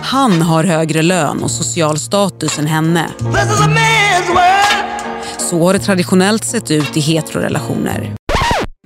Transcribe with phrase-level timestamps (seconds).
[0.00, 3.06] Han har högre lön och social status än henne.
[5.38, 8.14] Så har det traditionellt sett ut i heterorelationer.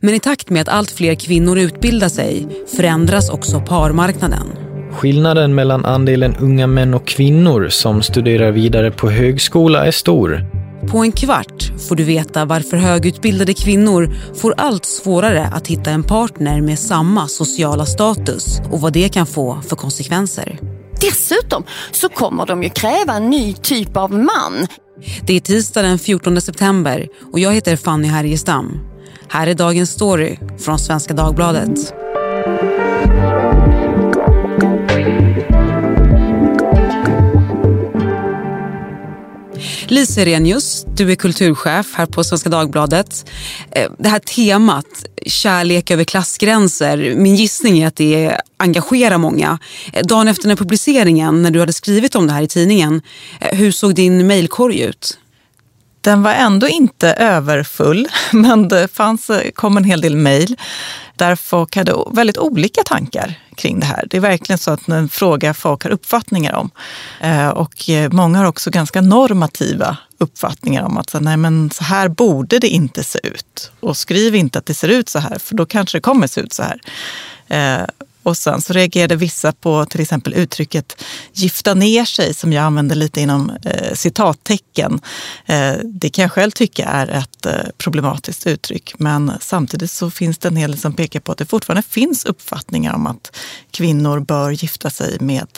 [0.03, 2.47] Men i takt med att allt fler kvinnor utbildar sig
[2.77, 4.47] förändras också parmarknaden.
[4.93, 10.56] Skillnaden mellan andelen unga män och kvinnor som studerar vidare på högskola är stor.
[10.91, 16.03] På en kvart får du veta varför högutbildade kvinnor får allt svårare att hitta en
[16.03, 20.59] partner med samma sociala status och vad det kan få för konsekvenser.
[21.01, 24.67] Dessutom så kommer de ju kräva en ny typ av man.
[25.23, 28.79] Det är tisdag den 14 september och jag heter Fanny Härgestam.
[29.29, 31.95] Här är dagens story från Svenska Dagbladet.
[39.91, 43.31] Lisa Renius, du är kulturchef här på Svenska Dagbladet.
[43.71, 49.59] Eh, det här temat, kärlek över klassgränser, min gissning är att det engagerar många.
[49.93, 53.03] Eh, dagen efter den publiceringen, när du hade skrivit om det här i tidningen,
[53.41, 55.19] eh, hur såg din mejlkorg ut?
[56.07, 60.57] Den var ändå inte överfull, men det fanns, kom en hel del mejl
[61.17, 64.07] där folk hade väldigt olika tankar kring det här.
[64.11, 66.71] Det är verkligen så att en fråga folk har uppfattningar om.
[67.21, 71.85] Eh, och eh, många har också ganska normativa uppfattningar om att så, nej, men så
[71.85, 73.71] här borde det inte se ut.
[73.81, 76.41] Och skriv inte att det ser ut så här, för då kanske det kommer se
[76.41, 76.81] ut så här.
[77.49, 77.87] Eh,
[78.27, 82.97] och sen så reagerade vissa på till exempel uttrycket gifta ner sig som jag använder
[82.97, 85.01] lite inom eh, citattecken.
[85.47, 88.95] Eh, det kan jag själv tycka är ett eh, problematiskt uttryck.
[88.99, 92.25] Men samtidigt så finns det en hel del som pekar på att det fortfarande finns
[92.25, 93.37] uppfattningar om att
[93.71, 95.49] kvinnor bör gifta sig med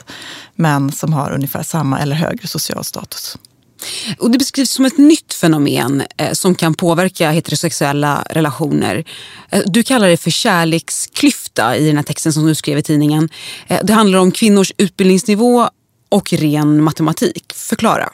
[0.55, 3.36] män som har ungefär samma eller högre social status.
[4.18, 9.04] Och det beskrivs som ett nytt fenomen eh, som kan påverka heterosexuella relationer.
[9.50, 13.28] Eh, du kallar det för kärleksklyfta i den här texten som du skrev i tidningen.
[13.66, 15.68] Eh, det handlar om kvinnors utbildningsnivå
[16.08, 17.52] och ren matematik.
[17.54, 18.08] Förklara.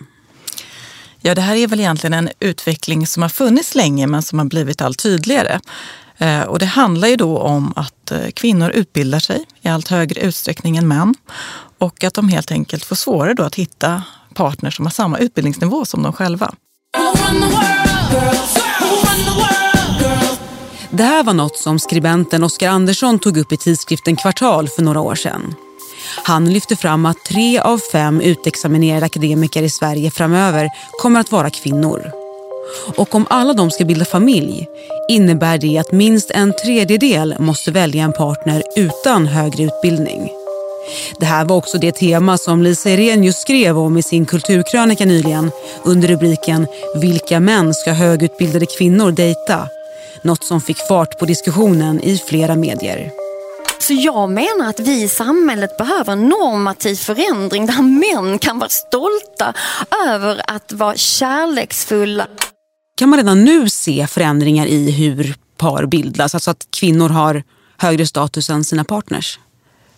[1.20, 4.46] Ja, det här är väl egentligen en utveckling som har funnits länge men som har
[4.46, 5.60] blivit allt tydligare.
[6.18, 10.20] Eh, och det handlar ju då om att eh, kvinnor utbildar sig i allt högre
[10.20, 11.14] utsträckning än män
[11.78, 14.02] och att de helt enkelt får svårare då att hitta
[14.34, 16.54] partner som har samma utbildningsnivå som de själva.
[20.90, 25.00] Det här var något som skribenten Oskar Andersson tog upp i tidskriften Kvartal för några
[25.00, 25.54] år sedan.
[26.24, 30.68] Han lyfte fram att tre av fem utexaminerade akademiker i Sverige framöver
[31.02, 32.10] kommer att vara kvinnor.
[32.96, 34.66] Och om alla de ska bilda familj
[35.08, 40.43] innebär det att minst en tredjedel måste välja en partner utan högre utbildning.
[41.20, 45.50] Det här var också det tema som Lisa Irenius skrev om i sin kulturkrönika nyligen
[45.82, 46.66] under rubriken
[47.00, 49.68] “Vilka män ska högutbildade kvinnor dejta?”
[50.22, 53.10] Något som fick fart på diskussionen i flera medier.
[53.78, 58.68] Så jag menar att vi i samhället behöver en normativ förändring där män kan vara
[58.68, 59.54] stolta
[60.08, 62.26] över att vara kärleksfulla.
[62.96, 66.34] Kan man redan nu se förändringar i hur par bildas?
[66.34, 67.42] Alltså att kvinnor har
[67.78, 69.38] högre status än sina partners?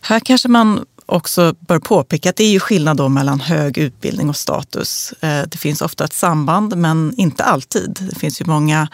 [0.00, 4.28] Här kanske man också bör påpeka att det är ju skillnad då mellan hög utbildning
[4.28, 5.12] och status.
[5.20, 7.98] Eh, det finns ofta ett samband, men inte alltid.
[8.10, 8.88] Det finns ju många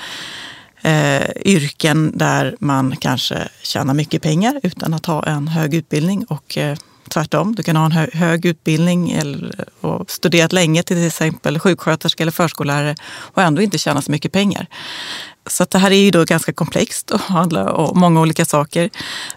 [0.82, 6.58] eh, yrken där man kanske tjänar mycket pengar utan att ha en hög utbildning och
[6.58, 6.76] eh,
[7.08, 7.54] tvärtom.
[7.54, 12.32] Du kan ha en hö hög utbildning eller, och studerat länge till exempel sjuksköterska eller
[12.32, 14.66] förskollärare och ändå inte tjäna så mycket pengar.
[15.46, 18.90] Så det här är ju då ganska komplext och handlar om många olika saker.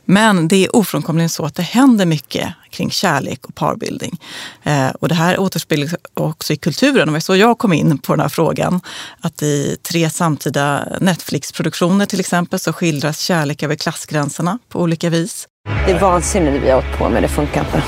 [0.06, 4.20] Men det är ofrånkomligen så att det händer mycket kring kärlek och parbildning.
[4.64, 7.00] Eh, och det här återspeglas också i kulturen.
[7.00, 8.82] Och det var så jag kom in på den här frågan.
[9.20, 15.48] Att i tre samtida Netflix-produktioner till exempel så skildras kärlek över klassgränserna på olika vis.
[15.66, 17.84] Det är vansinne det vi har åkt på med, det funkar inte.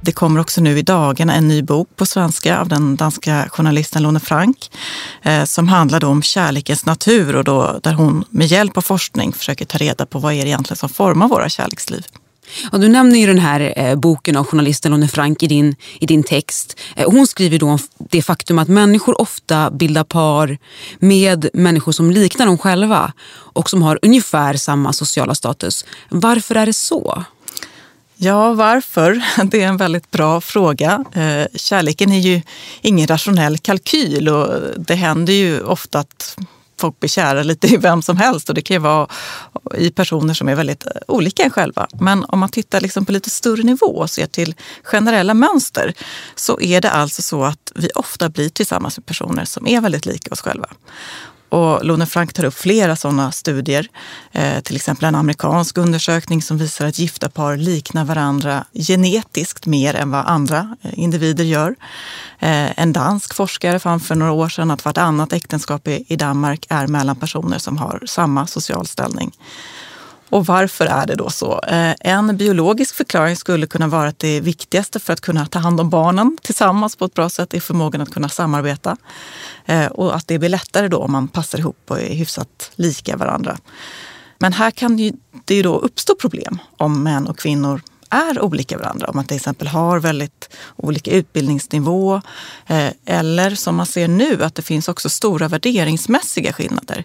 [0.00, 4.02] Det kommer också nu i dagarna en ny bok på svenska av den danska journalisten
[4.02, 4.70] Lone Frank
[5.22, 9.64] eh, som handlar om kärlekens natur och då, där hon med hjälp av forskning försöker
[9.64, 12.06] ta reda på vad är det egentligen som formar våra kärleksliv.
[12.72, 16.06] Ja, du nämner ju den här eh, boken av journalisten Lone Frank i din, i
[16.06, 16.80] din text.
[16.96, 20.58] Eh, hon skriver då om det faktum att människor ofta bildar par
[20.98, 25.84] med människor som liknar dem själva och som har ungefär samma sociala status.
[26.08, 27.24] Varför är det så?
[28.16, 29.22] Ja, varför?
[29.44, 31.04] Det är en väldigt bra fråga.
[31.12, 32.42] Eh, kärleken är ju
[32.80, 36.36] ingen rationell kalkyl och det händer ju ofta att
[36.82, 39.06] folk blir kära lite i vem som helst och det kan ju vara
[39.78, 41.86] i personer som är väldigt eh, olika en själva.
[42.00, 45.94] Men om man tittar liksom på lite större nivå och ser till generella mönster
[46.34, 50.06] så är det alltså så att vi ofta blir tillsammans med personer som är väldigt
[50.06, 50.68] lika oss själva.
[51.52, 53.88] Och Lone Frank tar upp flera sådana studier.
[54.32, 59.94] Eh, till exempel en amerikansk undersökning som visar att gifta par liknar varandra genetiskt mer
[59.94, 61.74] än vad andra eh, individer gör.
[62.38, 66.66] Eh, en dansk forskare fann för några år sedan att vartannat äktenskap i, i Danmark
[66.68, 69.32] är mellan personer som har samma social ställning.
[70.32, 71.60] Och varför är det då så?
[71.68, 75.80] Eh, en biologisk förklaring skulle kunna vara att det viktigaste för att kunna ta hand
[75.80, 78.96] om barnen tillsammans på ett bra sätt är förmågan att kunna samarbeta.
[79.66, 83.16] Eh, och att det blir lättare då om man passar ihop och är hyfsat lika
[83.16, 83.58] varandra.
[84.38, 84.96] Men här kan
[85.44, 87.82] det ju då uppstå problem om män och kvinnor
[88.12, 89.06] är olika varandra.
[89.06, 92.20] Om man till exempel har väldigt olika utbildningsnivå.
[92.66, 97.04] Eh, eller som man ser nu, att det finns också stora värderingsmässiga skillnader.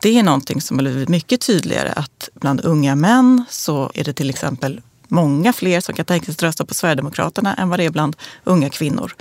[0.00, 4.12] Det är någonting som har blivit mycket tydligare att bland unga män så är det
[4.12, 7.84] till exempel många fler som kan tänka sig att rösta på Sverigedemokraterna än vad det
[7.84, 9.14] är bland unga kvinnor.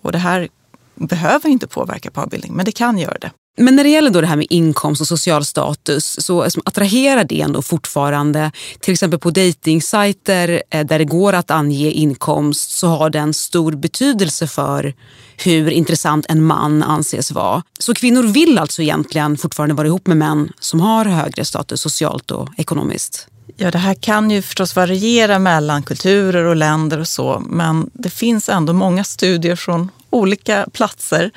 [0.00, 0.48] Och det här
[0.94, 3.30] behöver inte påverka parbildning, men det kan göra det.
[3.56, 7.40] Men när det gäller då det här med inkomst och social status så attraherar det
[7.40, 8.52] ändå fortfarande.
[8.80, 13.72] Till exempel på dejtingsajter eh, där det går att ange inkomst så har den stor
[13.72, 14.94] betydelse för
[15.36, 17.62] hur intressant en man anses vara.
[17.78, 22.30] Så kvinnor vill alltså egentligen fortfarande vara ihop med män som har högre status socialt
[22.30, 23.28] och ekonomiskt.
[23.56, 28.10] Ja, det här kan ju förstås variera mellan kulturer och länder och så, men det
[28.10, 31.30] finns ändå många studier från olika platser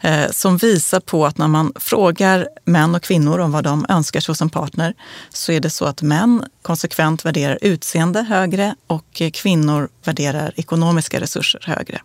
[0.00, 4.20] eh, som visar på att när man frågar män och kvinnor om vad de önskar
[4.20, 4.94] sig hos en partner
[5.28, 11.60] så är det så att män konsekvent värderar utseende högre och kvinnor värderar ekonomiska resurser
[11.66, 12.00] högre.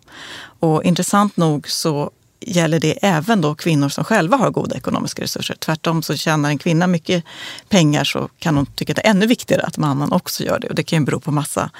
[0.60, 2.10] Och intressant nog så
[2.46, 5.56] gäller det även då kvinnor som själva har goda ekonomiska resurser.
[5.58, 7.24] Tvärtom så tjänar en kvinna mycket
[7.68, 10.68] pengar så kan hon tycka att det är ännu viktigare att mannen också gör det.
[10.68, 11.70] Och det kan ju bero på massa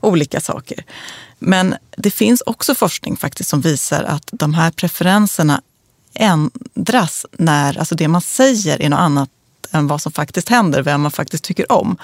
[0.00, 0.84] olika saker.
[1.38, 5.62] Men det finns också forskning faktiskt som visar att de här preferenserna
[6.14, 9.30] ändras när alltså det man säger är något annat
[9.70, 11.96] än vad som faktiskt händer, vem man faktiskt tycker om.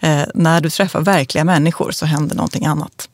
[0.00, 3.08] Eh, när du träffar verkliga människor så händer någonting annat.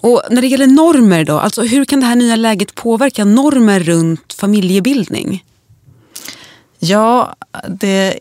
[0.00, 3.80] Och när det gäller normer då, alltså hur kan det här nya läget påverka normer
[3.80, 5.44] runt familjebildning?
[6.78, 7.36] Ja,
[7.68, 8.18] det,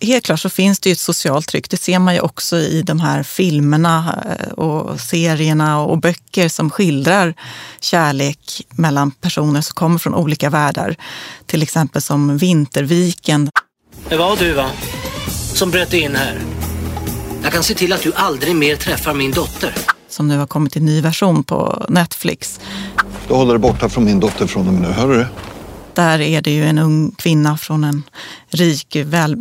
[0.00, 1.70] helt klart så finns det ju ett socialt tryck.
[1.70, 6.70] Det ser man ju också i de här filmerna eh, och serierna och böcker som
[6.70, 7.34] skildrar
[7.80, 10.96] kärlek mellan personer som kommer från olika världar.
[11.46, 13.50] Till exempel som Vinterviken.
[14.08, 14.70] Det var du va?
[15.54, 16.38] Som bröt in här.
[17.42, 19.74] Jag kan se till att du aldrig mer träffar min dotter
[20.08, 22.60] som nu har kommit i ny version på Netflix.
[23.28, 25.28] Du håller dig borta från min dotter från och med nu, hör du det?
[25.94, 28.02] Där är det ju en ung kvinna från en
[28.48, 29.36] rik, väl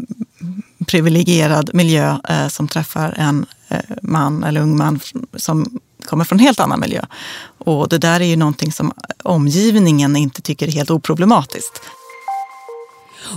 [0.86, 5.00] privilegierad miljö eh, som träffar en eh, man eller ung man
[5.36, 7.02] som kommer från en helt annan miljö.
[7.58, 8.94] Och det där är ju någonting som
[9.24, 11.82] omgivningen inte tycker är helt oproblematiskt.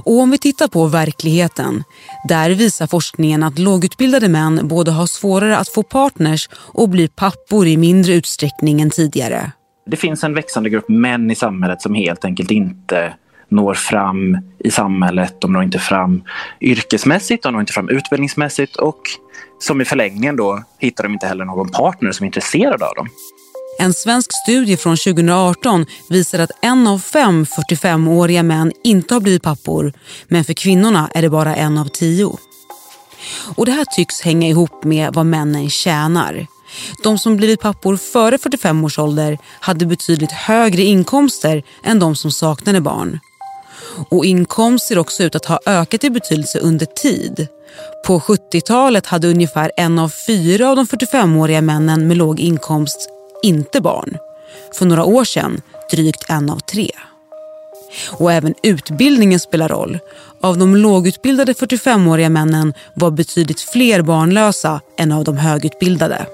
[0.05, 1.85] Och om vi tittar på verkligheten,
[2.29, 7.67] där visar forskningen att lågutbildade män både har svårare att få partners och blir pappor
[7.67, 9.53] i mindre utsträckning än tidigare.
[9.87, 13.15] Det finns en växande grupp män i samhället som helt enkelt inte
[13.49, 16.23] når fram i samhället, de når inte fram
[16.61, 19.01] yrkesmässigt, de når inte fram utbildningsmässigt och
[19.59, 23.09] som i förlängningen då hittar de inte heller någon partner som är intresserad av dem.
[23.81, 29.43] En svensk studie från 2018 visar att en av fem 45-åriga män inte har blivit
[29.43, 29.93] pappor,
[30.29, 32.37] men för kvinnorna är det bara en av tio.
[33.57, 36.47] Och Det här tycks hänga ihop med vad männen tjänar.
[37.03, 42.31] De som blivit pappor före 45 års ålder hade betydligt högre inkomster än de som
[42.31, 43.19] saknade barn.
[44.11, 47.47] Och inkomst ser också ut att ha ökat i betydelse under tid.
[48.07, 53.11] På 70-talet hade ungefär en av fyra av de 45-åriga männen med låg inkomst
[53.43, 54.17] inte barn.
[54.75, 56.91] För några år sedan drygt en av tre.
[58.11, 59.99] Och även utbildningen spelar roll.
[60.43, 66.27] Av de lågutbildade 45-åriga männen var betydligt fler barnlösa än av de högutbildade.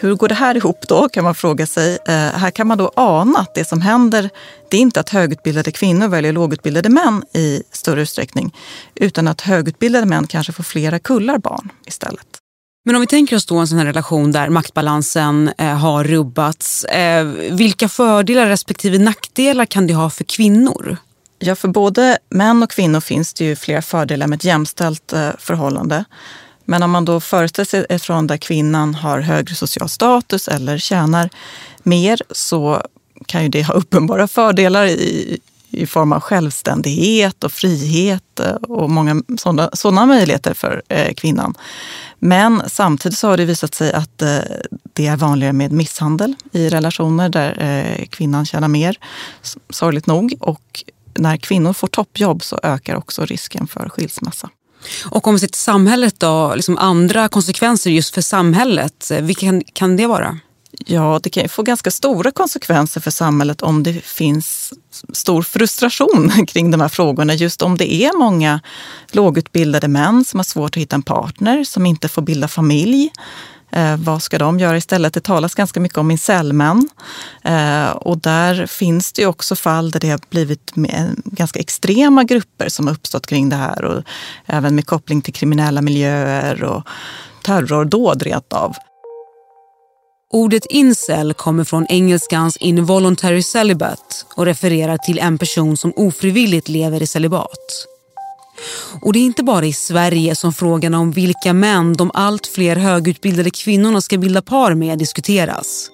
[0.00, 1.98] Hur går det här ihop då kan man fråga sig.
[2.06, 4.30] Eh, här kan man då ana att det som händer
[4.70, 8.54] det är inte att högutbildade kvinnor väljer lågutbildade män i större utsträckning
[8.94, 12.41] utan att högutbildade män kanske får flera kullar barn istället.
[12.84, 16.84] Men om vi tänker oss då en sån här relation där maktbalansen eh, har rubbats.
[16.84, 20.96] Eh, vilka fördelar respektive nackdelar kan det ha för kvinnor?
[21.38, 25.30] Ja, för både män och kvinnor finns det ju flera fördelar med ett jämställt eh,
[25.38, 26.04] förhållande.
[26.64, 30.78] Men om man då föreställer sig ett förhållande där kvinnan har högre social status eller
[30.78, 31.30] tjänar
[31.82, 32.82] mer så
[33.26, 35.38] kan ju det ha uppenbara fördelar i,
[35.72, 41.54] i form av självständighet och frihet eh, och många sådana, sådana möjligheter för eh, kvinnan.
[42.18, 44.38] Men samtidigt så har det visat sig att eh,
[44.92, 48.98] det är vanligare med misshandel i relationer där kvinnan tjänar mer,
[49.70, 50.34] sorgligt nog.
[50.40, 54.50] Och när kvinnor får toppjobb så ökar också risken för skilsmässa.
[55.04, 59.62] Och om vi ser till samhället då, liksom andra konsekvenser just för samhället, vilka kan,
[59.72, 60.38] kan det vara?
[60.86, 64.72] Ja, det kan ju få ganska stora konsekvenser för samhället om det finns
[65.12, 67.34] stor frustration kring de här frågorna.
[67.34, 68.60] Just om det är många
[69.10, 73.10] lågutbildade män som har svårt att hitta en partner, som inte får bilda familj.
[73.72, 75.14] Eh, vad ska de göra istället?
[75.14, 76.88] Det talas ganska mycket om incelmän.
[77.42, 82.24] Eh, och där finns det ju också fall där det har blivit eh, ganska extrema
[82.24, 83.84] grupper som har uppstått kring det här.
[83.84, 84.02] Och
[84.46, 86.82] även med koppling till kriminella miljöer och
[87.42, 88.76] terrordåd rent av.
[90.34, 97.02] Ordet incel kommer från engelskans involuntary celibate och refererar till en person som ofrivilligt lever
[97.02, 97.86] i celibat.
[99.02, 102.76] Och det är inte bara i Sverige som frågan om vilka män de allt fler
[102.76, 105.88] högutbildade kvinnorna ska bilda par med diskuteras.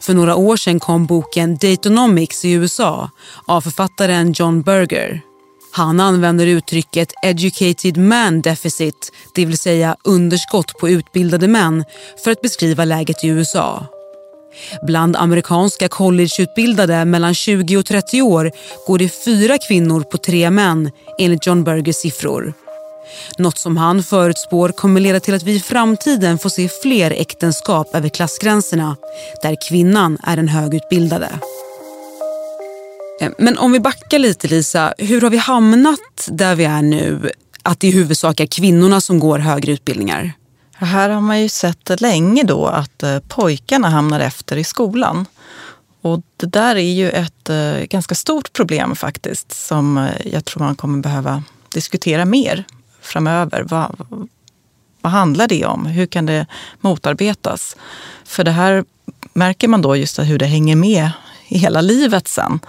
[0.00, 3.10] För några år sedan kom boken Datonomics i USA
[3.46, 5.31] av författaren John Berger.
[5.74, 11.84] Han använder uttrycket educated man deficit, det vill säga underskott på utbildade män,
[12.24, 13.86] för att beskriva läget i USA.
[14.82, 18.50] Bland amerikanska collegeutbildade mellan 20 och 30 år
[18.86, 22.54] går det fyra kvinnor på tre män enligt John Bergers siffror.
[23.38, 27.94] Något som han förutspår kommer leda till att vi i framtiden får se fler äktenskap
[27.94, 28.96] över klassgränserna
[29.42, 31.28] där kvinnan är den högutbildade.
[33.22, 37.30] Eh, men om vi backar lite Lisa, hur har vi hamnat där vi är nu?
[37.62, 40.32] Att det i huvudsak är kvinnorna som går högre utbildningar?
[40.74, 45.26] Här har man ju sett länge då att eh, pojkarna hamnar efter i skolan.
[46.00, 50.76] Och det där är ju ett eh, ganska stort problem faktiskt som jag tror man
[50.76, 52.64] kommer behöva diskutera mer
[53.00, 53.62] framöver.
[53.62, 54.06] Vad,
[55.00, 55.86] vad handlar det om?
[55.86, 56.46] Hur kan det
[56.80, 57.76] motarbetas?
[58.24, 58.84] För det här
[59.32, 61.10] märker man då just hur det hänger med
[61.48, 62.60] i hela livet sen.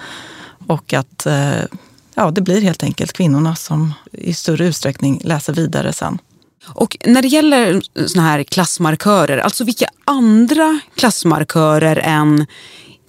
[0.68, 1.62] Och att eh,
[2.16, 6.20] ja, det blir helt enkelt kvinnorna som i större utsträckning läser vidare sen.
[6.66, 12.46] Och när det gäller såna här klassmarkörer, alltså vilka andra klassmarkörer än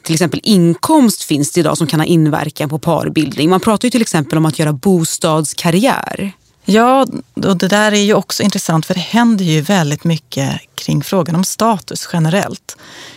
[0.02, 3.50] till exempel inkomst finns det idag som kan ha inverkan på parbildning?
[3.50, 6.32] Man pratar ju till exempel om att göra bostadskarriär.
[6.64, 11.02] Ja, och det där är ju också intressant för det händer ju väldigt mycket kring
[11.02, 12.76] frågan om status generellt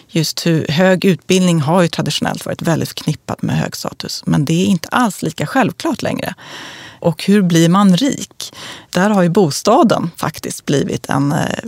[0.10, 4.24] just hur hög utbildning har ju traditionellt varit väldigt förknippat med hög status.
[4.26, 6.34] Men det är inte alls lika självklart längre.
[7.00, 8.54] Och hur blir man rik?
[8.90, 11.60] Där har ju bostaden faktiskt blivit en eh,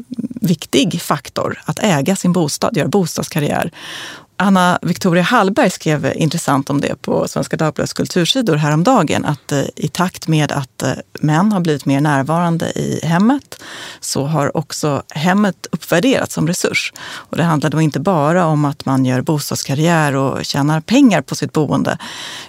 [0.41, 1.61] viktig faktor.
[1.65, 3.71] Att äga sin bostad, göra bostadskarriär.
[4.41, 9.25] Anna Victoria Hallberg skrev intressant om det på Svenska Dagbladets kultursidor häromdagen.
[9.25, 13.63] Att eh, i takt med att eh, män har blivit mer närvarande i hemmet
[13.99, 16.93] så har också hemmet uppvärderats som resurs.
[17.01, 21.35] Och det handlar då inte bara om att man gör bostadskarriär och tjänar pengar på
[21.35, 21.97] sitt boende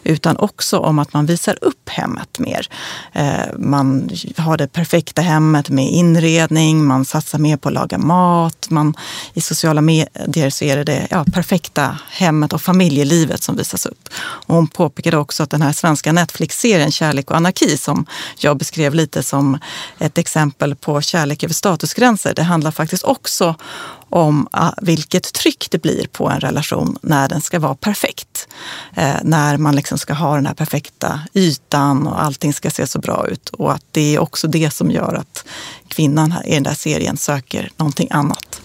[0.03, 2.67] utan också om att man visar upp hemmet mer.
[3.13, 8.67] Eh, man har det perfekta hemmet med inredning, man satsar mer på att laga mat.
[8.71, 8.95] Man,
[9.35, 13.87] I sociala medier så är det det ja, perfekta perfekta hemmet och familjelivet som visas
[13.87, 14.09] upp.
[14.49, 18.07] Och hon påpekade också att den här svenska Netflix-serien Kärlek och anarki som
[18.39, 19.59] jag beskrev lite som
[19.99, 22.35] ett exempel på kärlek över statusgränser.
[22.35, 23.55] Det handlar faktiskt också
[24.11, 28.49] om ah, vilket tryck det blir på en relation när den ska vara perfekt.
[28.97, 32.99] Eh, när man liksom ska ha den här perfekta ytan och allting ska se så
[32.99, 33.49] bra ut.
[33.49, 35.45] Och att det är också det som gör att
[35.89, 38.61] kvinnan i den där serien söker någonting annat.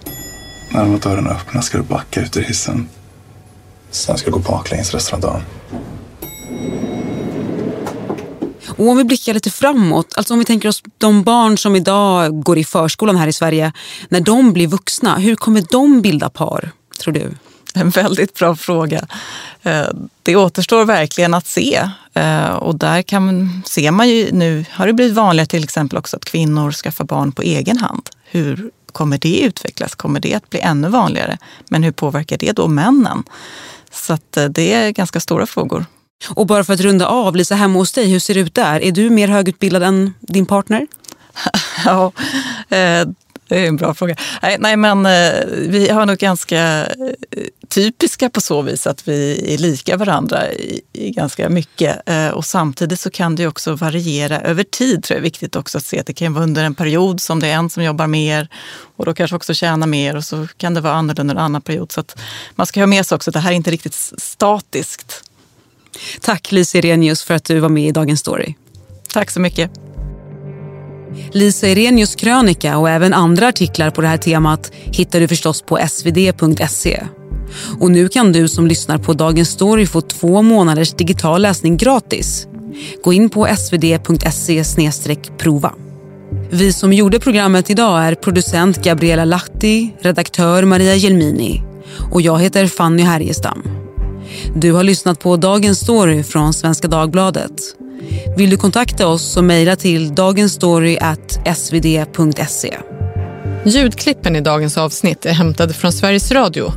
[0.70, 2.90] När dörrarna öppnas ska du backa ut ur hissen.
[3.96, 5.42] Sen ska du gå baklänges resten av dagen.
[8.78, 12.44] Och om vi blickar lite framåt, alltså om vi tänker oss de barn som idag
[12.44, 13.74] går i förskolan här i Sverige.
[14.10, 17.32] När de blir vuxna, hur kommer de bilda par, tror du?
[17.74, 19.08] En väldigt bra fråga.
[19.64, 19.88] Eh,
[20.24, 21.90] det återstår verkligen att se.
[22.14, 26.18] Eh, och där kan, ser man ju nu, har det blivit vanligare till exempel också
[26.18, 28.10] att kvinnor skaffar barn på egen hand.
[28.26, 29.96] Hur kommer det utvecklas?
[29.96, 31.38] Kommer det att bli ännu vanligare?
[31.70, 33.24] Men hur påverkar det då männen?
[33.92, 35.86] Så eh, det är ganska stora frågor.
[36.30, 38.84] Och bara för att runda av, Lisa, hemma hos dig, hur ser det ut där?
[38.84, 40.88] Är du mer högutbildad än din partner?
[41.86, 42.12] ja,
[42.70, 43.08] eh,
[43.48, 44.16] det är en bra fråga.
[44.42, 46.88] Nej, nej men eh, vi har nog ganska
[47.70, 52.02] typiska på så vis att vi är lika varandra i, i ganska mycket.
[52.34, 55.86] Och samtidigt så kan det också variera över tid, tror jag är viktigt också att
[55.86, 56.00] se.
[56.00, 58.50] Att det kan vara under en period som det är en som jobbar mer
[58.96, 61.92] och då kanske också tjäna mer och så kan det vara annorlunda en annan period.
[61.92, 62.04] Så
[62.56, 65.24] man ska ha med sig också att det här är inte riktigt statiskt.
[66.22, 68.56] Tack Lisa Irenius för att du var med i Dagens Story.
[69.14, 69.85] Tack så mycket.
[71.32, 75.80] Lisa Irenius krönika och även andra artiklar på det här temat hittar du förstås på
[75.90, 77.04] svd.se.
[77.80, 82.48] Och nu kan du som lyssnar på Dagens Story få två månaders digital läsning gratis.
[83.04, 84.64] Gå in på svd.se
[85.38, 85.74] prova.
[86.52, 91.64] Vi som gjorde programmet idag är producent Gabriella Lahti, redaktör Maria Gelmini
[92.12, 93.64] och jag heter Fanny Härgestam.
[94.56, 97.52] Du har lyssnat på Dagens Story från Svenska Dagbladet.
[98.38, 102.78] Vill du kontakta oss så mejla till dagensstory.svd.se.
[103.66, 106.74] Ljudklippen i dagens avsnitt är hämtade från Sveriges Radio.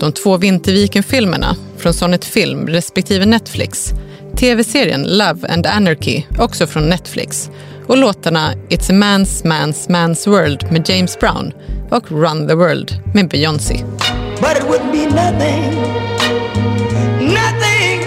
[0.00, 3.92] De två Vinterviken-filmerna från Sonnet Film respektive Netflix.
[4.36, 7.50] TV-serien Love and Anarchy, också från Netflix.
[7.86, 11.52] Och låtarna It's a man's man's man's world med James Brown
[11.90, 13.84] och Run the world med Beyoncé.
[14.40, 15.70] But it would be nothing,
[17.20, 18.00] nothing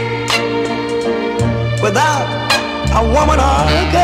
[1.84, 2.33] without
[2.96, 4.03] a woman or